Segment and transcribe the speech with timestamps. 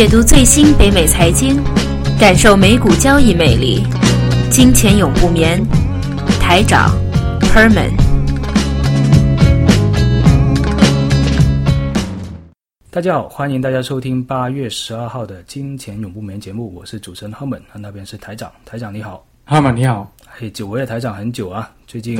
[0.00, 1.62] 解读最新北美财经，
[2.18, 3.84] 感受美股交易魅力。
[4.50, 5.62] 金钱永不眠，
[6.40, 6.98] 台长
[7.42, 7.90] Herman。
[12.90, 22.16] 大家好，欢迎大家收听八月十二号的《金钱永不眠》节目，我是主持人 Herman，那边是台长，台长你好，Herman 你好，嘿，久违的台长很久啊，最近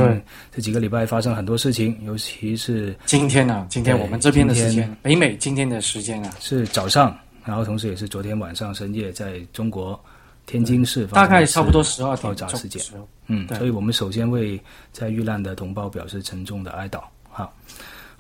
[0.54, 7.16] 这几个礼拜发生很多事情，尤其是今天呢，今天我们这边的时间，北美今天的时间啊，是早上。
[7.50, 9.98] 然后，同时也是昨天晚上深夜，在中国
[10.46, 12.80] 天津市大概差不多十二爆炸事件。
[13.26, 14.60] 嗯，所以我们首先为
[14.92, 17.02] 在遇难的同胞表示沉重的哀悼。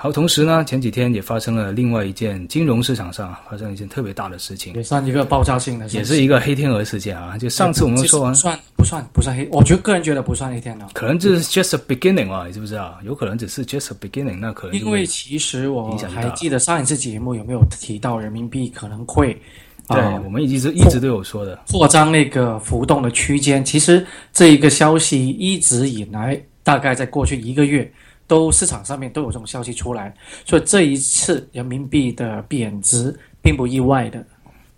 [0.00, 0.04] 哈。
[0.04, 7.36] 好，同时呢，前几天也发生了另外一件金融市场上发生一件特别大的事情，也算一个爆炸性的，也是一个黑天鹅事件啊。
[7.36, 9.46] 就上次我们说完，算不算不算黑？
[9.52, 12.98] 我觉得个人觉得不算黑天鹅，可能这是 just a beginning 啊，你知不知道？
[13.04, 19.38] 有可能只是 just a beginning，那可能因为其实我还记得上一次节目有没有提到人民币可能会，
[19.86, 23.62] 对我们一直一直都有说的扩张那个浮动的区间。
[23.62, 27.92] 其实这一个消息一直以来，大概在过去一个月。
[28.30, 30.14] 都市场上面都有这种消息出来，
[30.44, 34.24] 所以这一次人民币的贬值并不意外的。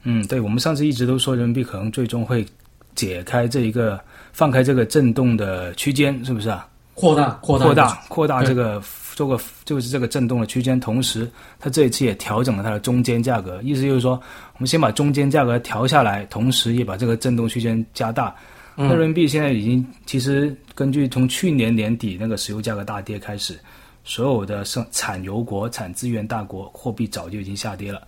[0.05, 2.47] 嗯，对，我们上次一直都说人民币可能最终会
[2.95, 4.01] 解开这一个
[4.33, 6.67] 放开这个震动的区间，是不是啊？
[6.95, 8.83] 扩大扩大扩大扩大这个
[9.15, 11.31] 做个就是这个震动的区间，同时
[11.61, 14.13] 它这一次也调整了它的中间价格，意思就是说
[14.55, 18.35] 我们先把中间价格调下来，同时也把这个震动区间加大。
[18.75, 23.59] 那人民币现在已经，其实根据从去年年底那个石油价格大跌开始，
[24.03, 28.03] 所有的生产油国、产资源大国货币早就已经下跌了，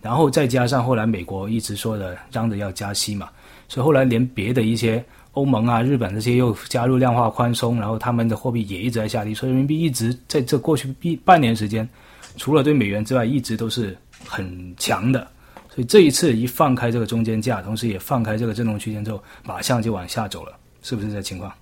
[0.00, 3.28] 然后再加上后来美国一直说的嚷着要加息嘛，
[3.68, 11.88] 所以后来连别的一些欧盟啊、日本这些又加入量化宽松，然后他们的货币也一直在下跌，所以人民币一直在这过去一半年时间，
[12.36, 15.26] 除了对美元之外，一直都是很强的。
[15.74, 20.52] 所以这一次一放开这个中间价，同时也放开这个震动区间之后，马上就往下走了，
[20.82, 21.52] 是不是这情况？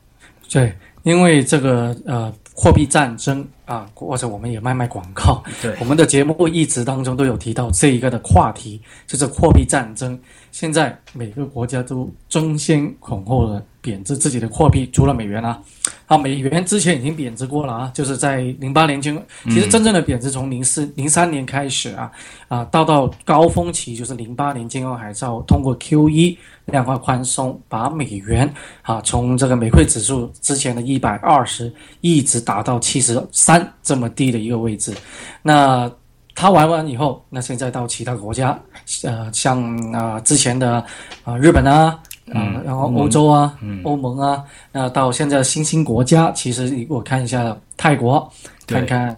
[0.51, 0.71] 对，
[1.03, 10.19] 因为这个呃货币战争啊，或者我们也卖卖广告，对，我们的节目一直当中都有提到这一个的话题，就是货币战争。
[10.51, 15.61] 现在每个国家都争先恐后的贬值自己的货币，除了美元啊，
[16.07, 22.11] 啊，美元之前已经贬值过了啊，就是在零八年金，其实真正的贬值从零四零三年开始啊，
[22.47, 28.49] 啊，到到高峰期就是零八年金融海啸，通过 Q E 量化宽松，把美元
[28.83, 34.95] 啊从这个美汇指数之前的一百二十一直打到七十三这么低的一个位置，
[35.43, 35.91] 那。
[36.35, 38.59] 他玩完以后，那现在到其他国家，
[39.05, 40.83] 呃，像啊之前的
[41.25, 42.01] 啊日本啊，
[42.31, 48.31] 啊然后欧洲啊，欧盟啊，那到现在新兴国家，其实我看一下泰国，
[48.67, 49.17] 看看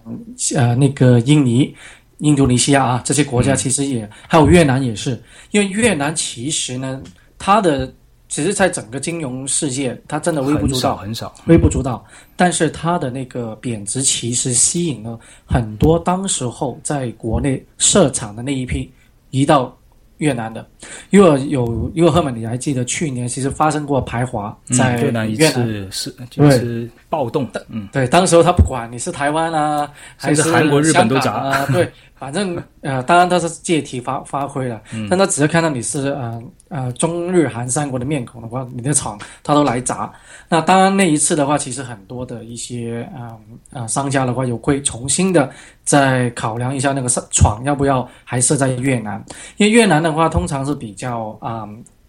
[0.55, 1.75] 呃那个印尼、
[2.19, 5.21] 印度尼西亚啊这些国家，其实也还有越南也是，
[5.51, 7.01] 因为越南其实呢，
[7.37, 7.91] 它的。
[8.27, 12.03] 其实，在整个金融世界，它真的微不足道，很少，微不足道。
[12.35, 18.91] 但是它的那个贬值，其实吸引了很多当时候在国内设厂的那一批
[19.29, 19.73] 移到
[20.17, 20.65] 越南的。
[21.09, 31.91] 因为有，因为赫本，你还记得去年其实发生过排华在越南一次是就是暴动，嗯，对，当时候他不管你是台湾啊，还是韩国、日本都砸啊，对。
[32.17, 40.11] 反正呃，当然他是借题发发挥了，但他只要看到你是呃呃中日韩三国的面孔的话，你的厂他都来砸。
[40.47, 43.35] 那当然那一次的话，其实很多的一些啊
[43.73, 45.51] 啊商家的话，有会重新的
[45.83, 49.23] 再考量一下那个厂要不要还设在越南，
[49.57, 51.67] 因为越南的话通常是比较啊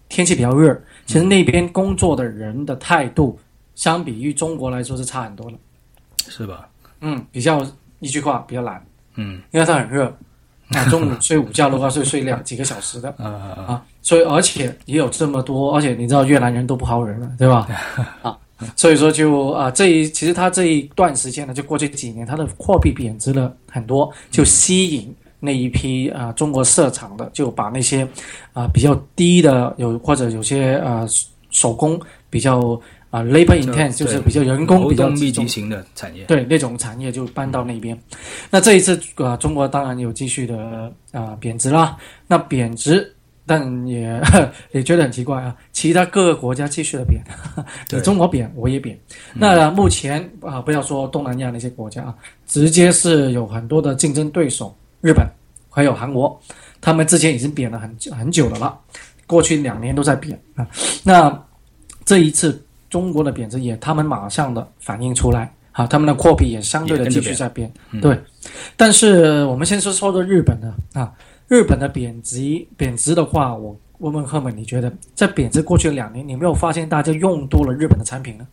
[0.08, 3.36] 天气比较热，其实那边工作的人的态度
[3.74, 5.58] 相比于中国来说是差很多的，
[6.28, 6.68] 是吧？
[7.00, 7.66] 嗯，比较
[7.98, 8.80] 一句话比较懒。
[9.16, 10.06] 嗯，因为它很热，
[10.68, 13.24] 啊中午睡午觉的话是睡两几个小时的， 啊
[13.66, 17.66] 啊，所以而且也有这么多，而且你知道越南人都不好惹了，对吧？
[18.22, 18.36] 啊，
[18.76, 28.06] 所以说就啊这一其实他这一段时间呢，就过去几年，它的货币贬值了很多，就吸引那一批啊中国设厂的，就把那些
[28.52, 31.06] 啊比较低的有或者有些啊
[31.50, 32.80] 手工比较。
[33.16, 37.98] 啊，labor intense 就是比较人工比较密集型的产业，对那种产业就搬到那边。
[38.50, 41.96] 那这一次啊，中国当然有继续的啊贬值啦。
[42.26, 43.10] 那贬值，
[43.46, 44.20] 但也
[44.72, 47.18] 也觉得很奇怪啊，其他各个国家继续的贬，
[47.90, 48.98] 你中国贬，我也贬。
[49.32, 52.14] 那目前啊，不要说东南亚那些国家啊，
[52.46, 55.26] 直接是有很多的竞争对手，日本
[55.70, 56.38] 还有韩国，
[56.82, 58.78] 他们之前已经贬了很很久的了，
[59.26, 60.68] 过去两年都在贬啊。
[61.02, 61.42] 那
[62.04, 62.62] 这一次。
[62.96, 67.70] 中国的贬值也，他们马上的反映出来，好，他们的货币也相对的继续在变，
[68.00, 68.18] 对。
[68.74, 71.12] 但是我们先说说的日本的，啊，
[71.46, 78.46] 日本的贬值贬值的话，我问问赫本，你觉得在贬值过去的两年，你有没有发现大家用多了日本的产品呢？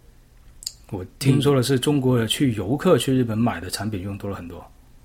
[0.92, 4.62] 我听说的是中国的去游客去日本买的产品用多了很多。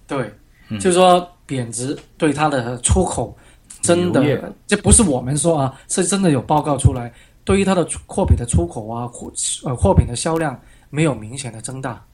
[0.08, 0.34] 对，
[0.68, 3.38] 嗯就是说贬值对它的出口
[3.82, 7.12] 真的，这不是我们说啊，是真的有报告出来，
[7.48, 9.32] 对于它的货品的出口啊，货
[9.64, 10.60] 呃货品的销量
[10.90, 12.04] 没有明显的增大，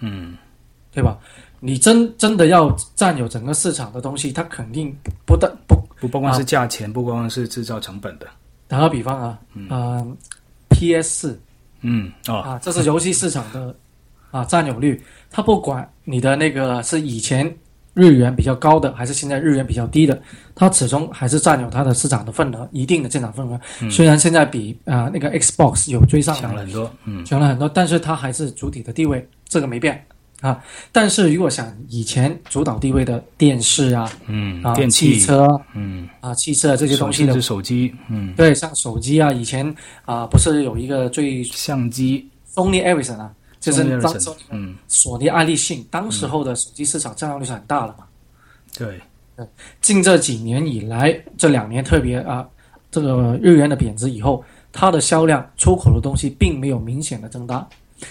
[0.00, 0.36] 嗯，
[0.90, 1.16] 对吧？
[1.60, 8.26] 你真真的要占有整个市场的东西，它肯定不不但不不不光是价钱，不光是制造成本的。
[8.66, 10.16] 打个比方啊，嗯、
[10.70, 11.40] p s 四
[11.82, 13.72] 嗯哦，啊，这是游戏市场的
[14.32, 15.00] 啊占有率，
[15.30, 17.46] 它不管你的那个是以前
[18.00, 20.18] 日元比较高的，还是现在日元比较低的，
[20.54, 23.60] 它始终还是占有它的市场的份额，一定的市场份额。
[23.90, 26.90] 虽然现在比啊、那个 Xbox 有追上来强了很多。
[27.04, 30.02] 嗯强了很多，但是它还是主体的地位，这个没变
[30.40, 30.58] 啊。
[30.90, 39.74] 但是如果想以前主导地位的电视啊、嗯啊，电器汽车嗯啊、汽车这些东西的手机嗯对，像手机啊，以前
[40.06, 43.30] 啊、不是有一个最相机 Sony Ericsson 啊，
[43.60, 48.04] 就是当时嗯索尼、爱立信，当时候的手机市场占有率是很大的嘛。
[48.76, 49.00] 对
[49.80, 52.48] 近这几年以来，这两年特别啊，
[52.90, 54.42] 这个日元的贬值以后，
[54.72, 57.68] 它的销量出口的东西并没有明显的增大。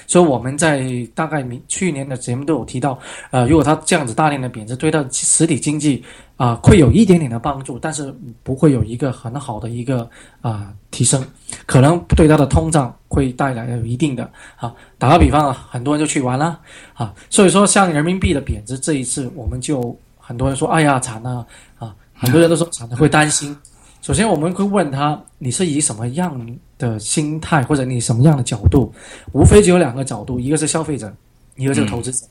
[0.08, 2.98] 所以我们在大概明去年的节目都有提到，
[3.32, 6.04] 呃，如果它这样子大量的贬值，对它实体经济
[6.38, 10.10] 啊、会有一点点的帮助，但是不会有一个很好的一个
[10.42, 11.22] 啊、提升，
[11.66, 14.74] 可能对它的通胀会带来有一定的啊。
[14.98, 16.60] 打个比方啊，很多人就去玩了
[16.94, 21.46] 啊，所以说像人民币的贬值这一次，我们就很多人说，哎呀惨了
[21.78, 23.56] 啊，很多人都说惨了，会担心。
[24.02, 26.40] 首先我们会问他，你是以什么样
[26.80, 28.92] 的心态或者你什么样的角度？
[29.34, 31.14] 无非只有两个角度，一个是消费者，
[31.56, 32.26] 一个是投资者。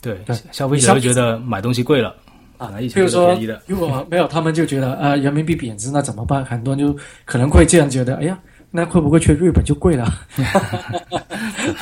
[0.00, 2.08] 对对，消费者会觉得买东西贵了，
[2.56, 6.42] 啊本来以前都是比如说便宜的，如果没有，他们就觉得呃人民币贬值那怎么办？
[6.42, 8.38] 很多人就可能会这样觉得，哎呀，
[8.70, 10.06] 那会不会去日本就贵了？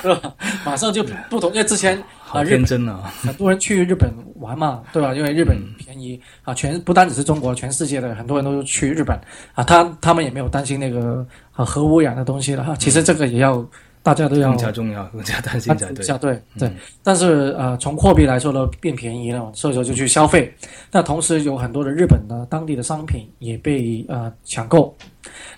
[0.03, 0.35] 是吧？
[0.65, 3.13] 马上就不同，因为之前好啊日天真啊！
[3.23, 5.15] 很多人去日本玩嘛，对吧？
[5.15, 9.19] 因为日本便宜、啊，全不单只是中国，全世界的很多人都去日本
[9.55, 12.75] 啊，他他们也没有担心那个啊核污染的东西了哈。
[12.77, 13.65] 其实这个也要
[14.09, 16.03] 大家都要更加重要， 更加担心才对。
[16.03, 16.73] 下对对，
[17.03, 20.51] 但是呃，从货币来说呢，变便宜了，所以说就去消费。
[20.91, 24.97] 那同时有很多的日本的当地的商品也被呃抢购。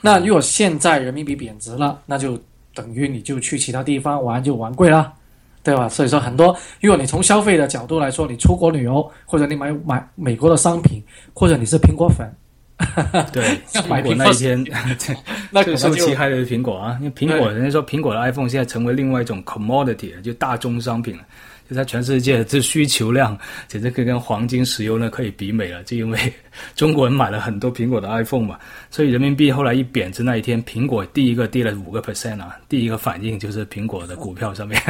[0.01, 2.37] 那如果现在人民币贬值了，那就
[2.75, 5.13] 等于你就去其他地方玩就玩贵了。
[5.63, 5.87] 对吧？
[5.91, 11.05] 所以说很多，如果你从消费的角度来说，你出国旅游，或者你买买美国的商品，
[11.35, 12.27] 或者你是苹果粉，
[13.33, 14.65] 对， 买苹果那一天，
[15.51, 21.23] 那可最受能就其害的是苹果啊，因为苹果人家说苹果的 iPhone 现在成为另外一种 commodity，了就大宗商品了，
[21.69, 23.37] 就在全世界这需求量
[23.69, 26.19] 简直可以跟黄金、石油呢可以比美了，就因为
[26.75, 28.59] 中国人买了很多苹果的 iPhone 嘛，
[28.91, 34.81] 所以人民币后来一贬值那一天，苹果第一个跌了五个 percent 啊，第一个反应就是苹果的股票上面，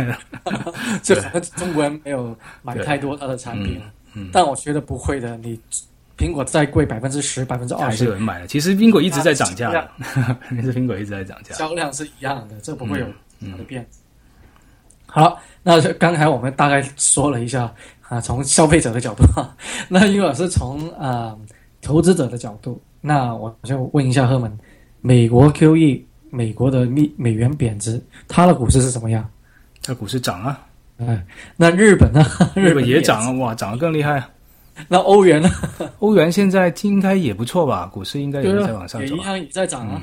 [1.02, 1.14] 这
[1.56, 3.80] 中国人没有买太多它的产品，
[4.14, 4.30] 嗯。
[4.32, 5.36] 但我觉得不会的。
[5.38, 5.58] 你
[6.20, 8.46] 苹果再贵百分之十、百分之二还是有十，人买的。
[8.46, 9.90] 其实苹果一直在涨价的，
[10.50, 11.54] 其实苹果一直在涨价。
[11.54, 13.06] 销量是一样的，这不会有
[13.40, 13.86] 嗯大的变。
[15.06, 17.72] 好，那就刚才我们大概说了一下
[18.08, 19.24] 啊，从消费者的角度，
[19.88, 21.34] 那如果是从啊、
[21.80, 24.56] 投资者的角度，那我就问一下赫门，
[25.00, 29.28] 美国 QE 美国的美美元贬值，它的股市是怎么样？
[29.82, 30.60] 它股市涨啊，
[30.98, 31.24] 哎，
[31.56, 32.22] 那日本呢？
[32.54, 34.28] 日本也涨啊，哇，涨得更厉害啊。
[34.88, 35.50] 那欧元呢？
[36.00, 37.86] 欧元现在应该也不错吧？
[37.86, 39.16] 股市应该也对在往啊，上走啊。
[39.16, 40.02] 也一样也在涨啊。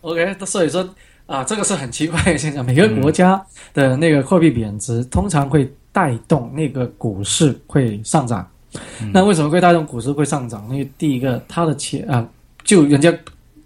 [0.00, 0.88] OK，所以说
[1.26, 2.64] 啊，这个是很奇怪的现象。
[2.64, 3.44] 每个国家
[3.74, 8.48] 的那个货币贬值，通常会带动那个股市会上涨。
[9.12, 10.66] 那为什么会带动股市会上涨？
[10.70, 12.26] 因为第一个，它的钱啊，
[12.64, 13.12] 就人家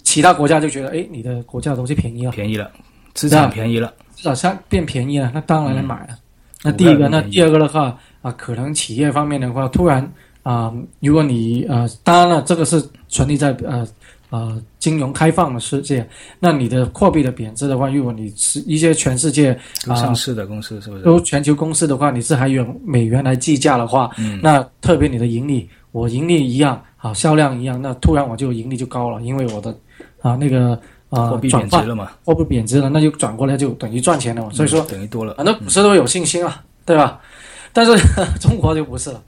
[0.02, 2.70] 其他国家就觉得，哎，你的国家的东西便宜了，便宜了，
[3.14, 6.16] 资产便宜了，资产上变便宜了，那当然来买了。
[6.62, 10.08] 那第一个，那第二个的话啊，可能企业方面的话，突然
[10.42, 13.86] 啊、如果你呃，当然了，这个是存立在呃
[14.30, 16.04] 呃金融开放的世界，
[16.40, 21.04] 那你的货币的贬值的话，如果你是一些全世界上市的公司是不是？
[21.04, 29.70] 都全球公司的话，你是还用美元来计价的话，嗯那特别你的盈利，我盈利一样，好销量一样，那突然我就盈利就高了，因为我的
[30.22, 30.76] 啊那个
[31.08, 34.86] 啊货币贬值了嘛，货币贬值了，那就转过来就等于赚钱了嘛，所以说嗯。
[34.88, 35.34] 等于多了。
[35.38, 37.20] 很多股市都有信心啊，对吧？
[37.74, 37.92] 但是
[38.40, 39.22] 中国就不是了，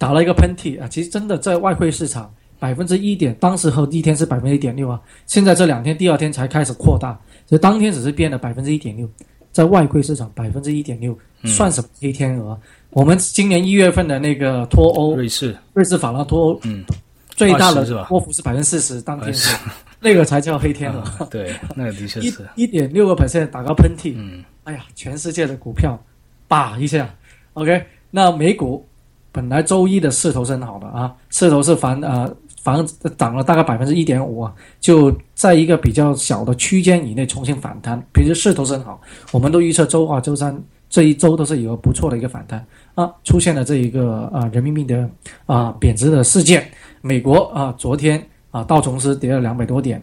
[0.00, 0.88] 打了一个喷嚏啊！
[0.88, 7.12] 其实真的在外汇市场百分之一点，当时候第一天是百分之一点六啊，现在这两天第二天才开始扩大，
[7.46, 9.06] 所以当天只是变了百分之一点六，
[9.52, 11.14] 在外汇市场百分之一点六，
[11.44, 12.58] 算什么黑天鹅？
[12.88, 16.82] 我们今年一月份的那个脱欧，瑞士，瑞士法郎脱欧，嗯，
[17.28, 19.56] 最大的是吧波幅是百分之四十，当天啊是是
[20.00, 21.00] 那个才叫黑天鹅。
[21.00, 26.02] 啊对，那个的确是，一点六个 percent 打个喷嚏，嗯，哎呀，全世界的股票，
[26.48, 27.14] 叭一下
[27.52, 27.84] ，OK。
[28.12, 28.84] 那美股
[29.32, 32.32] 本来周一的势头是很好的啊，势头是反呃
[32.62, 32.84] 反
[33.16, 39.00] 涨了大概百分之一点五啊，就在一个比较小的区间以内重新反弹，平时势头是很好。
[39.32, 45.08] 我们都预测周二、周三这一周都是有不错的一个反弹啊，出现了这一个啊人民币的
[45.46, 46.68] 啊贬值的事件。
[47.00, 50.02] 美国啊昨天啊道琼斯跌了两百多点，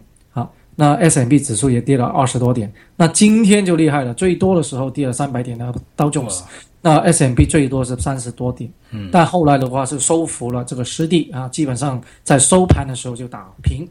[0.80, 2.72] 那 S M B 指数也跌了二十多点。
[2.94, 6.44] 那今天就厉害了，最多的时候跌了三百点的道琼斯，
[6.80, 8.70] 那 S M B 最多是三十多点。
[8.92, 13.84] 嗯，但后来的话是收复了这个失地啊，基本上在收盘的时候就打平。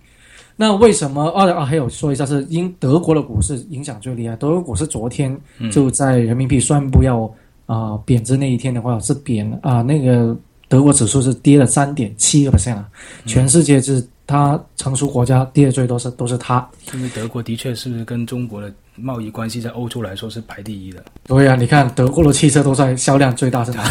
[0.55, 1.27] 那为什么？
[1.31, 4.33] 二啊，还有说一下，是因德国的股市影响最厉害。
[4.37, 5.37] 德国股市昨天
[5.69, 7.29] 就在人民币宣布要
[7.65, 10.33] 啊、贬值那一天的话是贬啊、那个
[10.69, 12.87] 德国指数是跌了三点七个 percent 啊，
[13.25, 16.69] 全世界是它成熟国家跌的最多是都是它。
[16.93, 23.83] 因为德国的确是跟中国的贸易关系在欧洲来说是排第一的，对啊，你看德国的汽车都在销量最大是哪？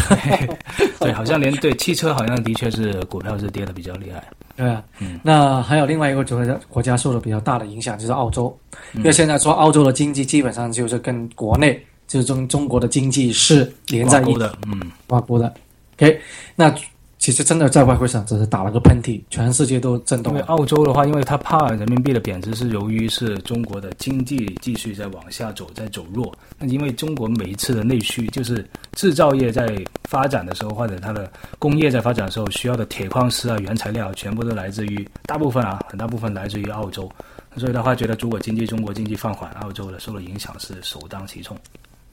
[0.99, 4.23] 对，好像连对汽车好像的确是股票是跌的比较厉害，
[4.55, 4.83] 对啊，
[5.23, 8.55] 那还有另外一个国家国家受了比较大的影响，就是澳洲，
[8.93, 15.53] 因为现在说澳洲的经济基本上就是跟国内就是中中国的经济是连在一起的，嗯，挂钩的。
[15.95, 16.19] OK，
[16.55, 16.73] 那
[17.19, 20.45] 其实真的在外汇市场只是打了个喷嚏，全世界都震动因为。
[20.45, 26.31] 澳洲的话，因为它怕人民币的贬值，是由于是中国的经济继续在往下走，在走弱。
[26.59, 29.67] 那因为中国每一次的内需，就是制造业在
[30.03, 37.11] 发展的时候，或者它的工业在发展的时候需要的铁矿石啊、原材料，全部都来自于大部分啊，很大部分来自于澳洲。
[37.57, 41.57] 所以的话，觉得如果经济中国经济放缓，澳洲的受的影响是首当其冲。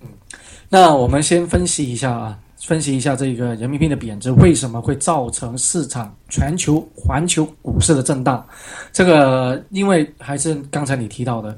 [0.00, 0.08] 嗯
[0.68, 8.44] 那我们先分析一下啊，分析一下这个人民币的贬值为什么会造成市场全球环球股市的震荡。
[8.90, 11.56] 这个因为还是刚才你提到的，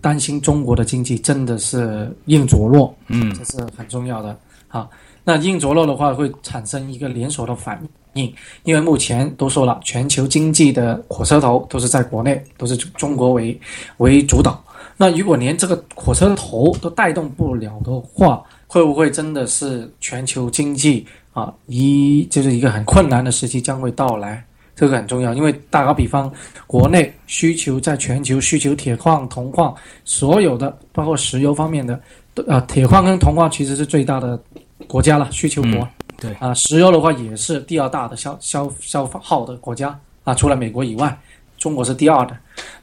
[0.00, 4.36] 担心中国的经济真的是硬着落，嗯这是很重要的。
[4.66, 4.90] 好，
[5.22, 7.80] 那硬着落的话会产生一个连锁的反
[8.14, 13.58] 应，因为目前都说了，全球经济的火车头都是在国内，都是中国为
[13.98, 14.60] 为主导。
[14.96, 24.44] 那如果连这个火车头都带动不了的话，会不会真的是全球经济啊一就是一个很困难的时期将会到来？
[24.74, 26.30] 这个很重要，因为打个比方，
[26.66, 29.74] 国内需求在全球需求铁矿、铜矿，
[30.04, 31.98] 所有的包括石油方面的，
[32.46, 34.38] 啊铁矿跟铜矿其实是最大的
[34.86, 35.72] 国家了，需求国。
[35.72, 35.88] 嗯
[36.18, 41.14] 对啊，石油的话也是第二大的消消消耗的国家啊，除了美国以外，
[41.58, 42.34] 中国是第二的。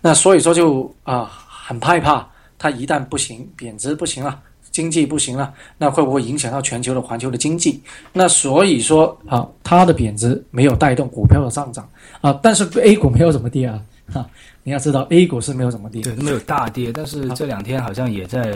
[0.02, 2.28] 那所以说就啊很害怕，
[2.58, 4.40] 它一旦不行，贬值不行了。
[4.72, 7.80] 经济不行了，那会不会影响到全球的环球的经济？
[8.12, 11.88] 那所以说啊，它的贬值没有带动股票的上涨
[12.22, 13.80] 啊，但是 A 股没有怎么跌啊，
[14.12, 14.28] 哈，
[14.64, 18.52] 你要知道 A 股是没有怎么跌，对，没有大跌，但是这两天好像也在，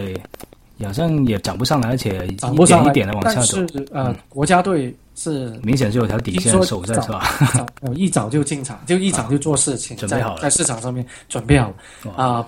[0.83, 7.29] 好像也涨不上来，而且涨不上来，一点的往下但走，是呃，国家队是明显是有条底线守在，是吧？
[7.93, 11.71] 一早就进场，就一早就做事情，在准备好了在市场上面准备好
[12.15, 12.43] 啊、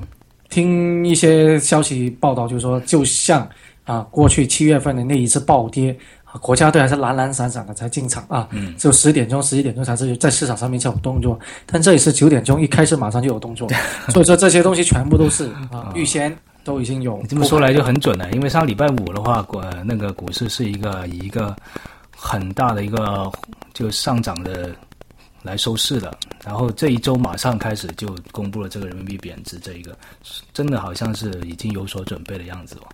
[0.49, 3.47] 听一些消息报道，就是说，就像
[3.85, 5.97] 啊过去七月份的那一次暴跌。
[6.31, 13.67] 啊国家队还是懒懒散散的才进场啊，嗯只有十点钟、十一点钟才是在市场上面才有动作，但这一次九点钟一开始马上就有动作，
[14.13, 16.31] 所以说这些东西全部都是啊预先
[16.63, 17.17] 都已经有。
[17.23, 21.55] 你这么说来就很准了，因为上礼拜五的话，国那个股市是一个以一个
[22.15, 23.27] 很大的一个
[23.73, 24.69] 就上涨的
[25.41, 29.97] 来收市的，然后这一周马上开始就公布了这个人民币贬值这一个，
[30.53, 32.87] 真的好像是已经有所准备的样子哦。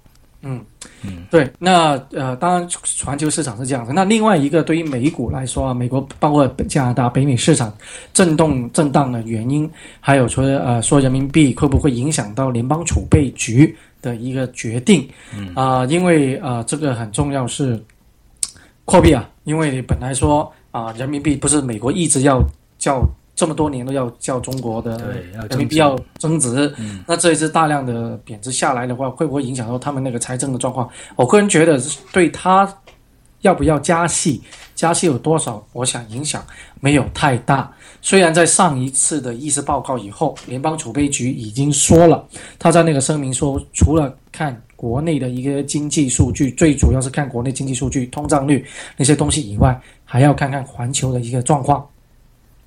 [0.48, 0.64] 嗯
[1.02, 3.92] 嗯，对，那呃，当然全球市场是这样子。
[3.92, 7.76] 那另外一个对于美股来说啊，美国包括加拿大、北美市场
[8.14, 9.68] 震动震荡的原因，
[10.00, 15.10] 还有说呃说人民币会不会影响到联邦储备局的一个决定？
[15.36, 17.84] 嗯啊、因为啊、呃这个很重要是
[18.86, 22.44] 货币啊，因为本来说啊、人民币不是美国一直要
[22.78, 23.02] 叫
[23.34, 24.98] 这么多年都要叫中国的
[25.50, 30.90] 人民币要增值，嗯那这一次大量的贬值下来的话，会不会影响到他们那个财政的状况？
[31.16, 32.68] 我个人觉得，对他
[33.40, 34.42] 要不要加息，
[34.76, 36.44] 加息有多少，我想影响
[36.82, 37.72] 没有太大。
[38.02, 42.22] 虽然在上一次的议事报告以后，联邦储备局已经说了，
[42.60, 48.66] 他在那个声明说，除了看国内的一个经济数据，最主要是看国内经济数据、通胀率
[48.98, 51.86] 那些东西以外，还要看看环球的一个状况。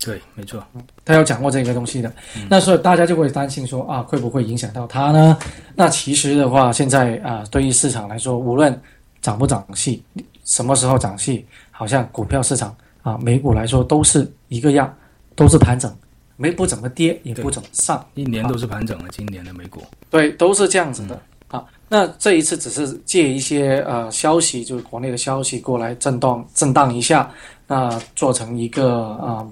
[0.00, 0.65] 对，没错，
[1.05, 2.12] 他要讲过这个东西的，
[2.49, 5.37] 那所以大家就会担心说啊，会不会影响到他呢？
[5.75, 8.81] 那其实的话，现在啊，对于市场来说，无论
[9.21, 10.00] 涨不涨息，
[10.45, 12.73] 什么时候涨息，好像股票市场
[13.03, 14.97] 啊，美股来说都是一个样，
[15.35, 15.93] 都是盘整，
[16.37, 19.09] 没不怎么跌，也不怎么上，一年都是盘整的。
[19.11, 21.15] 今年的美股，对，都是这样子的。
[21.17, 21.21] 啊，
[21.88, 27.30] 那这一次只是借一些呃消息，就是国内的消息过来震荡震荡一下，
[27.66, 29.47] 那做成一个啊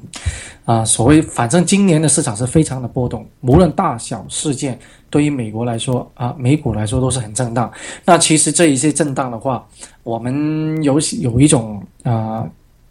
[0.64, 4.78] 啊所谓，反正今年的市场是非常的波动，无论大小事件，
[5.10, 7.72] 对于美国来说啊，美股来说都是很震荡。
[8.04, 9.66] 那其实这一些震荡的话，
[10.02, 12.46] 我们有有一种啊。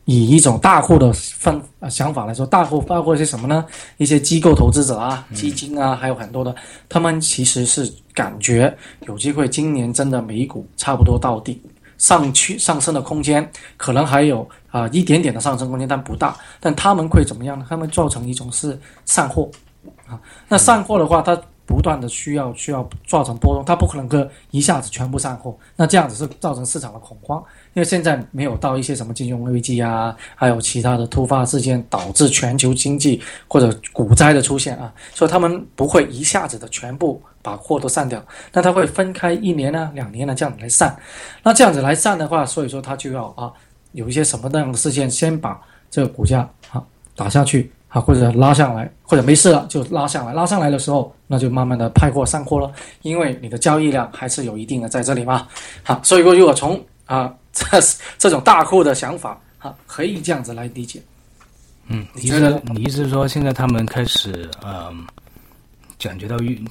[0.05, 3.65] 以一种大户的分想法来说，大户包括一些什么呢？
[3.97, 6.55] 一些机构投资者啊、基金啊，还有很多的，
[6.87, 8.75] 他们其实是感觉
[9.07, 11.61] 有机会，今年真的美股差不多到底，
[11.97, 16.37] 上去上升的空间可能还有啊一点点的上升空间，但不大。
[16.59, 17.65] 但他们会怎么样呢？
[17.67, 19.49] 他们造成一种是散货
[20.07, 21.35] 啊，那散货的话，它。
[21.67, 27.43] 不断的需要需要造成波动，它不可能个一下子全部散货，那这样子是造成市场的恐慌，
[27.75, 38.19] 因为现在没有到一些什么金融危机啊，还有其他的突发事件导致全球经济或者股灾的出现啊，所以他们不会一下子的全部把货都散掉，
[38.51, 40.97] 那他会分开一年呢、两年呢这样子来散，
[41.43, 43.51] 那这样子来散的话，所以说他就要啊
[43.91, 46.83] 有一些什么样的事件先把这个股价啊
[47.15, 47.71] 打下去。
[47.87, 50.33] 啊，或者拉上来，或者没事了就拉上来。
[50.33, 52.69] 拉上来的时候，那就慢慢的派货上货了，
[53.03, 55.47] 因为你的交易量还是有一定的在这里嘛。
[55.81, 61.01] 好，所以说如果从啊这是 这种大户的想法，啊，可以这样子来理解。
[61.87, 65.07] 嗯，你觉得你意思是说，现在他们开始嗯
[65.99, 66.63] 感觉到运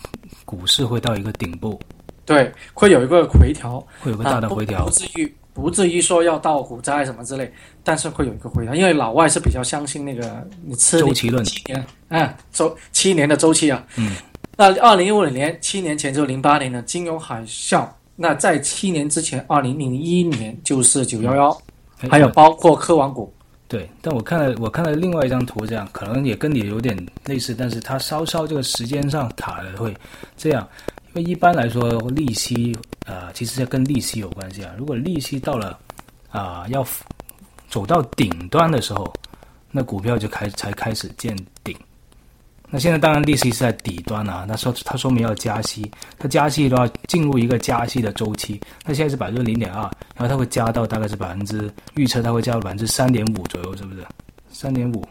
[0.44, 1.80] 股市会到一个顶部，
[2.24, 5.34] 对，会有一个回调，会有个大的回调，不至于。
[5.54, 7.48] 不至于说要到股灾什么之类，
[7.84, 14.16] 但是会有一个回调，因为老外是比较相信那个你吃周期论，七年，嗯，周七年的周期啊，嗯，
[14.56, 21.62] 那二零一五年七年前就零八年的金融海啸，那在七年之前二零零一年就是九幺幺，
[22.08, 23.32] 还有包括科网股，
[23.66, 29.96] 对，但我看了我看了另外一张图，这样可能也跟你有点类似，但是它稍稍这个时间上卡的会
[30.36, 30.68] 这样。
[31.14, 34.72] 因为一般来说，利息啊，其实跟利息有关系啊。
[34.76, 35.78] 如果利息到了
[36.28, 36.84] 啊要
[37.68, 39.12] 走到顶端的时候，
[39.70, 41.76] 那股票就开才开始见顶。
[42.74, 48.60] 那现在当然利息是在底端啊，那说它说明要加息，它加息的话进入一个加息的周期。
[48.84, 49.82] 那现在是百分之零点二，
[50.16, 54.04] 然后它会加到大概是百分之预测它会加到百分之三点五左右，是不是？
[54.50, 55.06] 三点五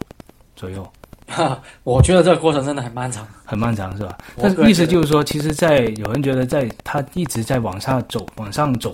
[0.57, 0.85] 左右。
[1.25, 4.17] 哈， 我觉得这个过程真的很漫长，很漫长，是吧？
[4.35, 8.91] 但是意思就是说，其实，在有人觉得，在它一直在往下走，往上走，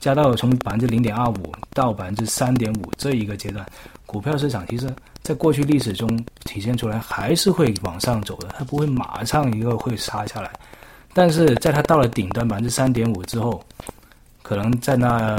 [0.00, 3.64] 加到从百分之零点二五到百分之三点五这一个阶段，
[4.06, 6.08] 股票市场其实在过去历史中
[6.44, 10.50] 体现出来，还是会往上走的，它不会马上一个会杀下来。
[11.12, 13.62] 但是在它到了顶端百分之三点五之后，
[14.42, 15.38] 可能在那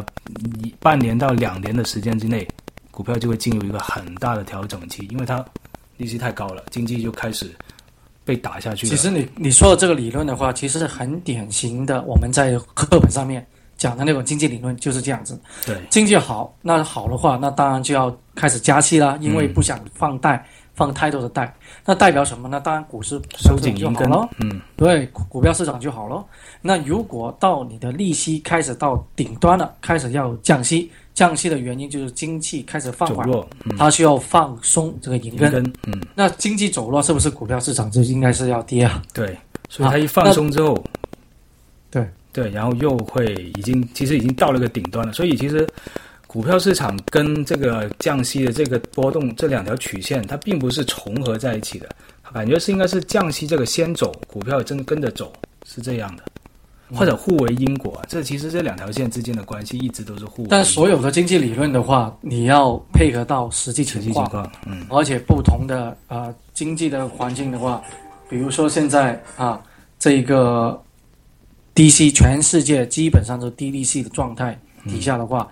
[0.64, 2.48] 一半年到两年的时间之内，
[2.92, 5.44] 股票就会进入一个很大的调整期，因为它。
[5.98, 7.52] 利息太高了，经济就开始
[8.26, 8.88] 被打下去。
[8.88, 12.02] 其实你你说的这个理论的话，其实很典型的。
[12.08, 13.46] 我们在课本上面
[13.82, 15.42] 讲的那种经济理论就是这样子。
[15.66, 21.52] 对，经济好，那好的话，那当然就要开始加息啦，因为不想放贷，放太多的贷。
[21.84, 22.62] 那代表什么呢？
[22.64, 24.30] 当然股市收紧就好了。
[24.38, 26.24] 嗯，对，股票市场就好了。
[26.62, 30.92] 那如果到你的利息开始到顶端了，开始要降息。
[31.16, 33.28] 降息的原因就是经济开始放缓，
[33.80, 35.52] 它需要放松这个银根。
[35.88, 39.02] 嗯，那经济走弱，是不是股票市场就应该是要跌啊？
[39.12, 39.36] 对，
[39.70, 40.84] 所以它一放松之后，对
[42.34, 45.14] 对，然后又会已经其实已经到了个顶端了。
[45.14, 45.68] 所以其实
[46.28, 51.90] 股票市场跟这个降息的这个波动这两条曲线，它并不是重合在一起的，
[52.34, 55.32] 感觉是应该是降息这个先走，股票真跟着走，
[55.66, 56.24] 是这样的。
[56.94, 60.46] 或者互为因果，这其实这两条线之间的关系一直都是互。
[60.48, 67.82] 但所有的经济理论的话，你要配合到实际情况，嗯，而且不同的啊经济的环境的话，
[68.30, 69.64] 比如说现在啊
[70.00, 70.78] 这一个
[71.74, 75.48] 低息，全世界基本上都低利息的状态底下的话，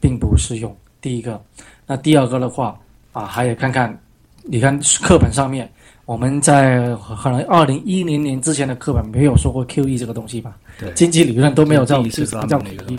[0.00, 0.76] 并不适用。
[1.00, 1.42] 第一个，
[1.86, 2.78] 那第二个的话
[3.12, 3.98] 啊，还得看看，
[4.44, 5.70] 你看课本上面。
[6.04, 10.56] 我们在可能二零一零年之前的课本没有说过 QE 这个东西吧？
[10.78, 12.98] 对，经济理论都没有这种叫叫 QE，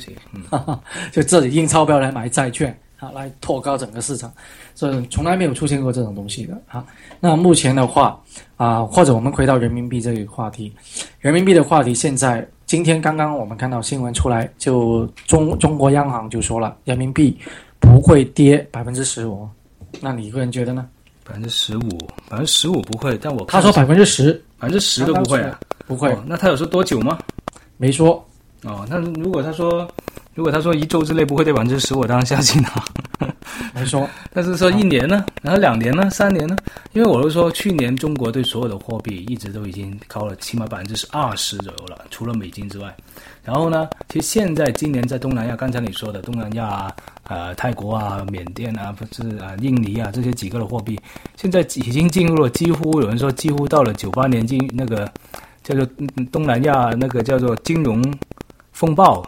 [1.11, 4.33] 就这里印钞票来买债券啊，来托高整个市场，
[4.73, 6.83] 所以从来没有出现过这种东西的啊。
[7.19, 8.17] 那目前的话
[8.55, 10.73] 啊，或者我们回到人民币这个话题，
[11.19, 17.37] 人民币的话题，现在今天刚刚我们看到新闻出来，就中中国央行就说了，人民币
[17.79, 19.47] 不会跌百分之十五，
[20.01, 20.87] 那你个人觉得呢？
[21.23, 21.81] 百分之十五，
[22.27, 26.17] 百分之十五不会，但我他说百分之十，百分之十都不会啊，不会。
[26.25, 27.19] 那他有说多久吗？
[27.77, 28.13] 没说。
[28.63, 29.87] 哦，那如果他说，
[30.33, 32.83] 如果他说一周之内不会跌百分之十，我当然相信他。
[33.73, 36.55] 来说，但是说一年呢，然后两年呢，三年呢？
[36.93, 42.93] 因为我都说去年中国对所有的货币一直都已经高了起码百分之二十左右了，除了美金之外。
[43.43, 46.95] 然后呢，其实现在今年在东南亚，刚才你说的东南亚啊，
[47.27, 50.99] 呃，泰国啊、缅甸啊，不是啊，印尼啊这些几个的货币，
[51.35, 55.09] 现在已经进入了几乎有人说几乎到了九八年进那个
[55.63, 55.87] 叫做
[56.31, 58.03] 东南亚那个叫做金融
[58.71, 59.23] 风暴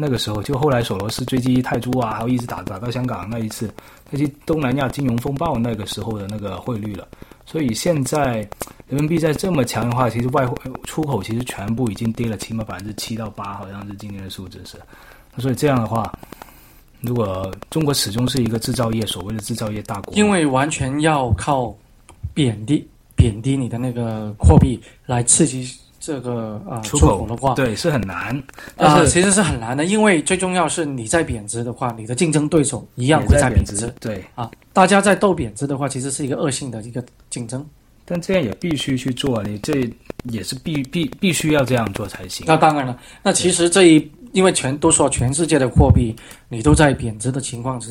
[0.00, 3.70] 那个时候，就后来索罗斯追击泰铢啊，还有一直打打到香港那一次，
[4.10, 7.06] 那些东南亚金融风暴那个时候的那个汇率了。
[7.44, 8.36] 所以现在
[8.88, 14.78] 人民币在这么强的话，其实外汇出口其实全部已经跌了起码百分之七到八，好像是今年的数字是。
[15.38, 16.12] 所以这样的话，
[17.00, 21.74] 如果中国始终是一个制造业所谓的制造业大国，因为完全要靠
[22.32, 22.86] 贬低
[23.16, 25.68] 贬低你的那个货币来刺激
[26.00, 28.36] 这个呃出口的话，对是很难。
[28.38, 28.42] 啊、
[28.76, 33.86] 但是其实是很难的，因为最重要是你在贬值的话，你的竞争对手一样会在贬值。
[34.00, 37.64] 对，啊，大家在斗贬值的话，其实是一个恶性的一个竞争。
[38.10, 39.88] 但这样也必须去做，你这
[40.24, 42.44] 也是必必必须要这样做才行。
[42.48, 46.14] 那当然了，那其实这一因为全都说全世界的货币
[46.48, 47.88] 你都在贬值的情况之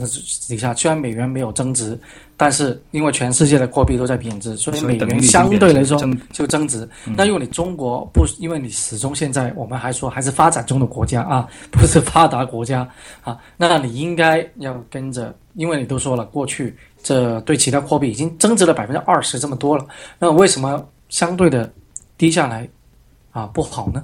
[0.47, 1.97] 底下，虽然美元没有增值，
[2.35, 5.97] 但是因为全世界的货币都在贬值，所以美元相对来说
[6.33, 6.87] 就增值。
[7.15, 12.85] 那如果你中国不，因为你始终现在我们还说还是发展中的国家啊，不是发达国家
[13.23, 16.75] 啊，那你应该要跟着，因为你都说了过去。
[17.01, 19.85] 这对其他货币已经增值了百分之二十这么多了，
[20.19, 21.71] 那为什么相对的
[22.17, 22.67] 低下来
[23.31, 24.03] 啊不好呢？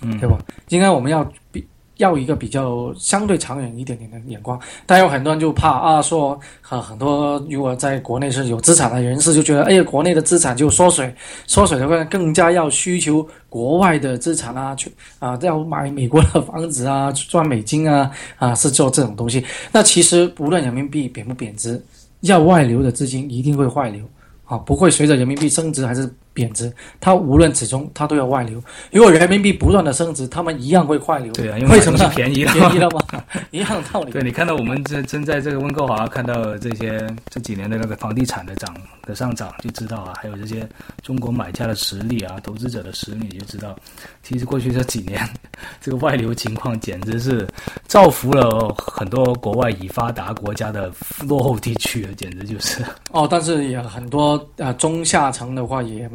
[0.00, 0.38] 嗯，对吧？
[0.68, 4.60] 应该我们要比要一个比较相对长远一点点的眼光。
[4.84, 6.38] 但有很多人就怕啊，说
[6.68, 11.14] 啊很多如果在国内是有资产的人士就觉得，哎呀，国内的资产就缩水，
[11.46, 19.42] 缩水的话更加要需求国外的资产啊，去啊要买美国的房子啊，赚美金啊啊是做这种东西。
[19.72, 21.82] 那其实无论人民币贬不贬值。
[22.24, 24.04] 要外流的资金一定会外流，
[24.44, 26.70] 啊，不会随着人民币升值还是贬值，
[27.00, 28.62] 它无论始终它都要外流。
[28.90, 31.32] 如果人民币不断的升值，他们一样会外流。
[31.32, 33.00] 对啊，因为什么是便宜了，便宜了吗？
[33.52, 34.10] 一样的道理。
[34.10, 40.68] 对你看到我们这正在这个温哥华看到这些这几年的那个房地产的涨的上涨，就知道啊，还有这些
[41.02, 43.76] 中国买家的实力啊，投资者的实力，就知道，
[44.24, 45.26] 其实过去这几年
[45.80, 47.46] 这个外流情况简直是
[47.86, 50.90] 造福了很多国外已发达国家的
[51.28, 52.82] 落后地区，简直就是。
[53.12, 56.10] 哦，但是也很多呃中下层的话也。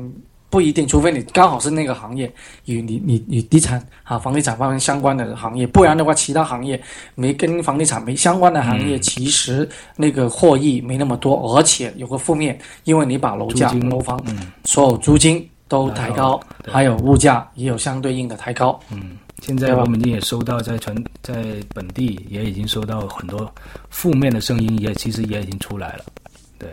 [0.50, 2.32] 不一定，除非你刚好是那个行业
[2.66, 6.82] 与你你与地产啊房地产方面相关的行业，不然的话，其他行业
[7.14, 14.20] 没跟房地产没相关的行业，其实那个获益没那么多，而且有个负面，因为你把楼价、楼房
[14.66, 18.80] 所有租金都抬高，还有物价也有相对应的抬高。
[18.90, 21.36] 嗯，现在我们也收到在全在
[21.76, 23.48] 本地也已经收到很多
[23.92, 26.06] 负面的声音，也其实也已经出来了。
[26.58, 26.70] 对，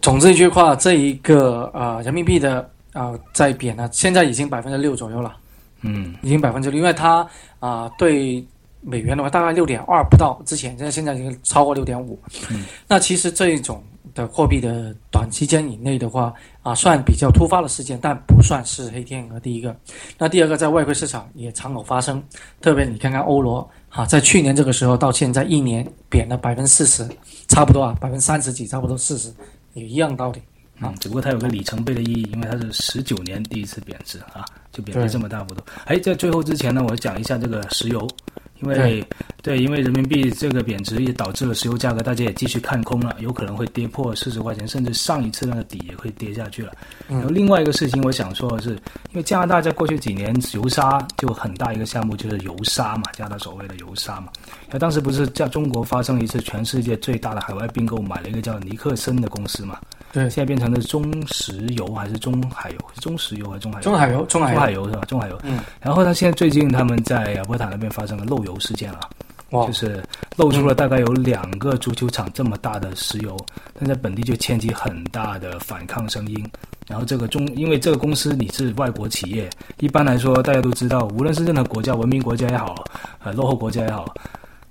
[0.00, 2.70] 总之一句话，这一个呃人民币的。
[2.94, 5.36] 啊，在贬了，现在已经百分之六左右了，
[5.82, 7.28] 嗯，已经百分之六，因为它
[7.58, 8.42] 啊对
[8.80, 12.18] 美元的话大概六点二不到，之前现在现在已经超过六点五，
[12.50, 13.82] 嗯，那其实这一种
[14.14, 19.40] 的货币的短期间以内的话啊，算比较突发的事件，但不算是黑天鹅。
[19.40, 19.76] 第一个，
[20.16, 22.22] 那第二个在外汇市场也常有发生，
[22.60, 27.08] 特别你看看欧罗啊，在去年这个时候到现在一年贬了百分之四十，
[27.48, 29.32] 差不多啊，百分之三十几，差不多四十，
[29.72, 30.40] 也一样道理。
[30.80, 35.62] 啊，只不过它有个里程碑的意义，因为它是十九年第一次贬值啊，就贬值这么大幅度。
[35.84, 38.08] 哎，在最后之前呢，我讲一下这个石油，
[38.60, 39.06] 因为
[39.40, 46.72] 对，因为人民币这个贬值也导致了石油价格，大家也继续看空了，有可能会跌破四十块钱，甚至上一次那个底也会跌下去了。
[47.06, 54.28] 然后另外一个事情，我想说的是，因为加拿大在过去几年油砂就很大一个项目就是油砂嘛，加拿大所谓的油砂嘛。
[54.70, 59.78] 那当时不是在中国发生一次全世界最大的海外并购，买了一个叫尼克森的公司嘛？
[60.14, 62.76] 对，现在变成了中石油还是中海油？
[63.00, 63.82] 中石油还是中海油？
[63.82, 65.04] 中海油，中海油是吧？
[65.06, 65.36] 中海油。
[65.42, 65.58] 嗯。
[65.80, 69.00] 然后他现在最近他们在亚伯塔那边发生了漏油事件了，
[69.50, 70.00] 就是
[70.36, 73.36] 漏出了大概有两个足球场这么大的石油，
[73.76, 76.48] 但在本地就掀起很大的反抗声音。
[76.86, 79.50] 然后这个中，因为这个公司你是外国企业，
[79.80, 82.84] 一般来说大家都知道，无论是任何国家，文明国家也好，
[83.24, 84.14] 呃，落后国家也好，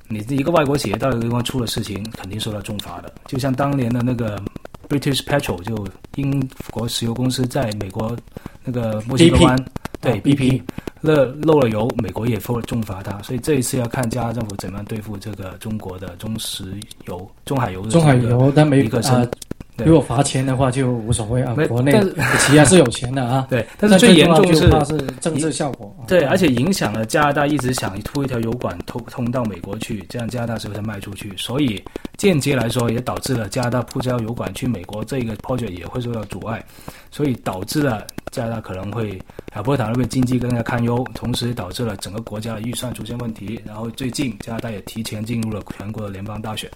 [0.08, 3.14] 你一个外国企业到一个地方出了事情，肯定受到重罚的。
[3.26, 4.42] 就像当年的那个。
[4.90, 8.16] British Petrol 就英国石油公司在美国
[8.64, 9.66] 那个墨西哥湾
[10.02, 10.62] 对 BP
[11.02, 16.74] 漏漏了油，美国也重罚它，所以这一次要看加拿大政府怎么样对付这个中国的中石
[17.08, 19.30] 油、中海油、中海油，但没一个申对
[19.78, 21.92] 如果罚钱的话就无所谓啊，国内
[22.40, 23.48] 企业是有钱的啊。
[23.50, 25.96] 对，但是最严重是怕是政治效果。
[26.00, 31.34] 啊对，而且影响了加拿大一直想铺一条油管通通到美国去，这样加拿大是不是卖出去？
[31.38, 31.84] 所以
[32.18, 36.64] 间接来说，也导致了加拿大铺这条油管去美国这个 project 也会受到阻碍，
[37.10, 39.20] 所以导致了加拿大可能会
[39.54, 43.62] 啊波塔那边经济更加堪忧，同时导致了整个国家的预算出现问题。
[43.66, 46.70] 然后最近加拿大也提前进入了全国的联邦大选，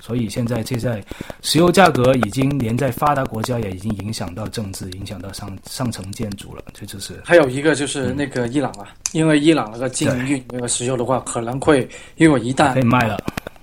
[0.00, 1.02] 所以现在现在
[1.42, 13.16] 石油价格已经连在发达国家也已经影响到政治，影响到上上层建筑了，这就是还有一个就是那个伊朗啊，因为伊朗那个禁运那个石油的话，可能会因为一旦可以卖了。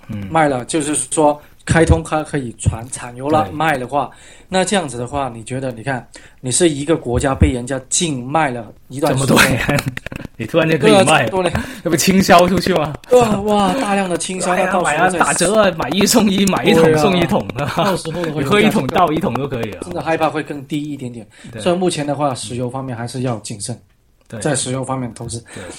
[0.08, 4.10] 嗯，卖了，就是说开通它可以传产油了，卖的话，
[4.48, 5.70] 那这样子的话，你觉得？
[5.72, 6.06] 你看，
[6.40, 9.80] 你是一个国家被人家禁卖了一段这么多时间，年，
[10.36, 12.92] 你突然间可以卖这么，多年， 那不倾销出去吗？
[13.12, 19.94] 哇哇，大量的倾销，到时候再打折啊，买一送一，买一桶送一桶到啊，时候你喝一桶倒一桶都可以真啊。
[19.94, 21.26] 的害怕会更低一点点。
[21.52, 23.78] 对所以目前的话，石油方面还是要谨慎，
[24.28, 25.42] 对在石油方面投资。
[25.54, 25.62] 对